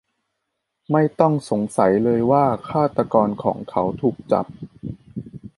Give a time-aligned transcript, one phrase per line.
[0.91, 4.45] ไม่ต้องสงสัยเลยว่าฆาตกรของเขาถูกจับ